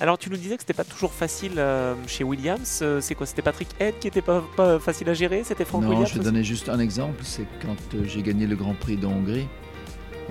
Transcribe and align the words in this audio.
Alors 0.00 0.16
tu 0.16 0.30
nous 0.30 0.36
disais 0.36 0.56
que 0.56 0.62
c'était 0.62 0.74
pas 0.74 0.84
toujours 0.84 1.12
facile 1.12 1.54
euh, 1.58 1.94
chez 2.06 2.22
Williams. 2.24 2.80
Euh, 2.82 3.00
c'est 3.00 3.14
quoi? 3.14 3.26
C'était 3.26 3.42
Patrick 3.42 3.68
Head 3.80 3.98
qui 3.98 4.06
était 4.08 4.22
pas, 4.22 4.44
pas 4.56 4.78
facile 4.78 5.08
à 5.10 5.14
gérer? 5.14 5.42
C'était 5.44 5.64
Frank 5.64 5.82
non, 5.82 5.88
Williams 5.90 6.08
je 6.10 6.14
vais 6.14 6.20
aussi? 6.20 6.30
donner 6.30 6.44
juste 6.44 6.68
un 6.68 6.78
exemple. 6.78 7.20
C'est 7.24 7.46
quand 7.60 7.76
euh, 7.94 8.04
j'ai 8.06 8.22
gagné 8.22 8.46
le 8.46 8.54
Grand 8.54 8.74
Prix 8.74 8.96
de 8.96 9.06
Hongrie 9.06 9.48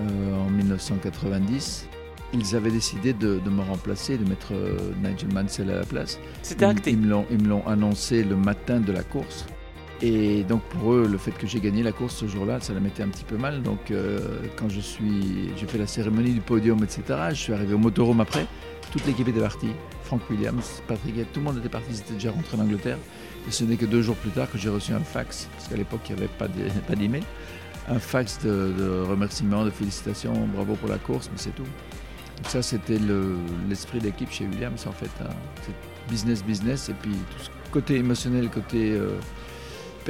euh, 0.00 0.36
en 0.46 0.48
1990. 0.50 1.86
Ils 2.34 2.56
avaient 2.56 2.70
décidé 2.70 3.12
de, 3.14 3.38
de 3.38 3.50
me 3.50 3.62
remplacer, 3.62 4.18
de 4.18 4.28
mettre 4.28 4.52
euh, 4.52 4.76
Nigel 5.02 5.32
Mansell 5.32 5.70
à 5.70 5.76
la 5.76 5.84
place. 5.84 6.18
C'était 6.42 6.66
acté. 6.66 6.90
Ils 6.90 6.98
ils 7.30 7.42
me 7.42 7.48
l'ont 7.48 7.66
annoncé 7.66 8.22
le 8.22 8.36
matin 8.36 8.80
de 8.80 8.92
la 8.92 9.02
course. 9.02 9.46
Et 10.00 10.44
donc 10.44 10.62
pour 10.62 10.92
eux, 10.94 11.08
le 11.10 11.18
fait 11.18 11.32
que 11.32 11.46
j'ai 11.46 11.58
gagné 11.60 11.82
la 11.82 11.90
course 11.92 12.14
ce 12.16 12.26
jour-là, 12.28 12.60
ça 12.60 12.72
la 12.72 12.78
mettait 12.80 13.02
un 13.02 13.08
petit 13.08 13.24
peu 13.24 13.36
mal. 13.36 13.62
Donc 13.62 13.90
euh, 13.90 14.20
quand 14.56 14.68
je 14.68 14.80
suis, 14.80 15.50
j'ai 15.56 15.66
fait 15.66 15.78
la 15.78 15.86
cérémonie 15.88 16.32
du 16.32 16.40
podium, 16.40 16.82
etc. 16.84 17.02
Je 17.30 17.34
suis 17.34 17.52
arrivé 17.52 17.74
au 17.74 17.78
motorhome 17.78 18.20
après. 18.20 18.46
Toute 18.92 19.04
l'équipe 19.06 19.26
était 19.28 19.40
partie. 19.40 19.70
Frank 20.04 20.22
Williams, 20.30 20.80
Patrick 20.86 21.16
tout 21.32 21.40
le 21.40 21.44
monde 21.46 21.58
était 21.58 21.68
parti. 21.68 21.88
Ils 21.90 21.98
étaient 21.98 22.14
déjà 22.14 22.30
rentrés 22.30 22.56
en 22.56 22.60
Angleterre. 22.60 22.96
Et 23.46 23.50
ce 23.50 23.64
n'est 23.64 23.76
que 23.76 23.86
deux 23.86 24.00
jours 24.02 24.16
plus 24.16 24.30
tard 24.30 24.50
que 24.50 24.56
j'ai 24.56 24.68
reçu 24.70 24.92
un 24.92 25.00
fax, 25.00 25.48
parce 25.56 25.68
qu'à 25.68 25.76
l'époque 25.76 26.00
il 26.08 26.14
n'y 26.14 26.20
avait 26.22 26.30
pas 26.38 26.48
de- 26.48 26.68
pas 26.86 26.94
d'email, 26.94 27.22
un 27.88 27.98
fax 27.98 28.38
de, 28.44 29.02
remerciements, 29.08 29.64
de 29.64 29.70
félicitations, 29.70 30.32
bravo 30.54 30.74
pour 30.74 30.88
la 30.88 30.98
course, 30.98 31.28
mais 31.32 31.38
c'est 31.38 31.54
tout. 31.54 31.62
Donc 31.62 32.46
ça 32.46 32.62
c'était 32.62 32.98
le- 32.98 33.36
l'esprit 33.68 33.98
d'équipe 34.00 34.30
chez 34.30 34.44
Williams 34.46 34.86
en 34.86 34.92
fait. 34.92 35.10
hein. 35.22 35.28
C'est 35.66 35.72
business 36.10 36.42
business 36.44 36.88
et 36.88 36.94
puis 36.94 37.10
tout 37.10 37.44
ce 37.44 37.50
côté 37.70 37.96
émotionnel, 37.96 38.48
côté 38.48 38.92
euh, 38.92 39.10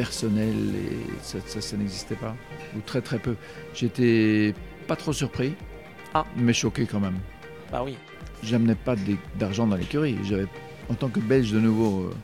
personnel 0.02 0.54
et 0.76 1.22
ça, 1.22 1.38
ça, 1.44 1.60
ça 1.60 1.76
n'existait 1.76 2.14
pas 2.14 2.34
ou 2.76 2.80
très 2.86 3.00
très 3.00 3.18
peu. 3.18 3.34
J'étais 3.74 4.54
pas 4.86 4.94
trop 4.94 5.12
surpris, 5.12 5.54
Ah. 6.14 6.24
mais 6.36 6.52
choqué 6.52 6.86
quand 6.86 7.00
même. 7.00 7.18
Bah 7.72 7.82
oui. 7.84 7.96
J'amenais 8.44 8.76
pas 8.76 8.94
d'argent 9.40 9.66
dans 9.66 9.74
l'écurie. 9.76 10.16
J'avais, 10.22 10.46
en 10.88 10.94
tant 10.94 11.08
que 11.08 11.18
Belge 11.18 11.50
de 11.52 11.58
nouveau, 11.58 12.02
euh, 12.04 12.14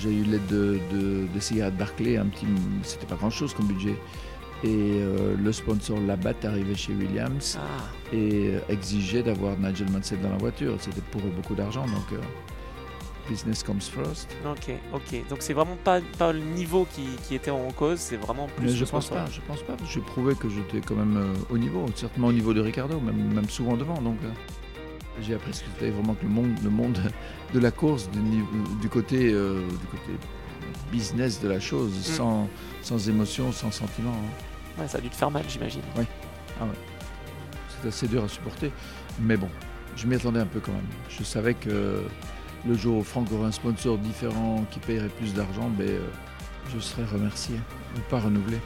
j'ai 0.00 0.12
eu 0.20 0.22
l'aide 0.24 0.46
de, 0.46 0.78
de, 0.92 1.26
de 1.34 1.40
cigarettes 1.40 1.76
Barclay, 1.76 2.16
un 2.16 2.26
petit, 2.26 2.46
c'était 2.82 3.06
pas 3.06 3.16
grand 3.16 3.28
chose 3.30 3.52
comme 3.52 3.66
budget. 3.66 3.96
Et 4.64 4.68
euh, 4.70 5.36
le 5.36 5.52
sponsor 5.52 6.00
Labatt 6.00 6.42
arrivait 6.46 6.74
chez 6.74 6.94
Williams 6.94 7.58
Ah. 7.60 8.14
et 8.14 8.54
euh, 8.54 8.60
exigeait 8.70 9.22
d'avoir 9.22 9.58
Nigel 9.58 9.90
Mansell 9.90 10.20
dans 10.22 10.30
la 10.30 10.38
voiture. 10.38 10.74
C'était 10.80 11.02
pour 11.12 11.20
eux 11.20 11.32
beaucoup 11.36 11.54
d'argent, 11.54 11.84
donc 11.84 12.08
euh, 12.14 12.18
business 13.28 13.62
comes 13.62 13.80
first. 13.80 14.28
Ok, 14.46 14.74
ok. 14.92 15.28
Donc 15.28 15.38
c'est 15.40 15.52
vraiment 15.54 15.76
pas, 15.82 16.00
pas 16.18 16.32
le 16.32 16.40
niveau 16.40 16.86
qui, 16.94 17.04
qui 17.26 17.34
était 17.34 17.50
en 17.50 17.70
cause, 17.72 17.98
c'est 17.98 18.16
vraiment 18.16 18.46
plus. 18.56 18.66
Mais 18.66 18.72
je 18.72 18.84
pense 18.84 19.08
pas, 19.08 19.26
je 19.30 19.40
pense 19.40 19.62
pas. 19.62 19.76
J'ai 19.88 20.00
prouvé 20.00 20.34
que 20.34 20.48
j'étais 20.48 20.80
quand 20.80 20.96
même 20.96 21.16
euh, 21.16 21.34
au 21.50 21.58
niveau, 21.58 21.86
certainement 21.94 22.28
au 22.28 22.32
niveau 22.32 22.52
de 22.54 22.60
Ricardo, 22.60 23.00
même, 23.00 23.32
même 23.34 23.48
souvent 23.48 23.76
devant. 23.76 24.00
Donc 24.00 24.18
euh, 24.24 24.30
j'ai 25.22 25.34
appris 25.34 25.54
ce 25.54 25.60
que 25.62 25.66
c'était 25.74 25.90
vraiment 25.90 26.14
que 26.14 26.22
le 26.24 26.28
monde, 26.30 26.54
le 26.62 26.70
monde 26.70 26.98
de 27.54 27.58
la 27.60 27.70
course, 27.70 28.08
du, 28.80 28.88
côté, 28.88 29.32
euh, 29.32 29.60
du 29.68 29.86
côté 29.86 30.12
business 30.92 31.40
de 31.40 31.48
la 31.48 31.60
chose, 31.60 31.90
Mm. 31.92 32.02
sans, 32.02 32.48
sans 32.82 33.08
émotion, 33.08 33.52
sans 33.52 33.70
sentiment. 33.70 34.10
hein. 34.12 34.80
Ouais, 34.82 34.88
ça 34.88 34.98
a 34.98 35.00
dû 35.00 35.08
te 35.08 35.14
faire 35.16 35.30
mal, 35.30 35.44
j'imagine. 35.48 35.82
C'est 37.82 37.88
assez 37.88 38.08
dur 38.08 38.24
à 38.24 38.28
supporter. 38.28 38.72
Mais 39.20 39.36
bon, 39.36 39.48
je 39.96 40.06
m'y 40.06 40.14
attendais 40.16 40.40
un 40.40 40.46
peu 40.46 40.58
quand 40.60 40.72
même. 40.72 40.86
Je 41.08 41.22
savais 41.22 41.54
que 41.54 42.02
le 42.66 42.74
jour 42.74 42.98
où 42.98 43.02
Franck 43.02 43.30
aurait 43.32 43.48
un 43.48 43.52
sponsor 43.52 43.98
différent 43.98 44.64
qui 44.70 44.78
paierait 44.80 45.08
plus 45.08 45.34
d'argent, 45.34 45.70
ben, 45.76 45.88
euh, 45.88 46.08
je 46.74 46.78
serais 46.80 47.04
remercié 47.04 47.56
ou 47.96 48.00
pas 48.10 48.20
renouvelé. 48.20 48.58